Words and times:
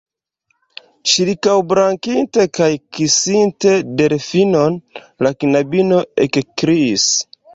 Ĉirkaŭbrakinte 1.09 2.45
kaj 2.59 2.69
kisinte 2.97 3.75
Delfinon, 3.99 4.79
la 5.27 5.35
knabino 5.43 6.03
ekkriis: 6.27 7.07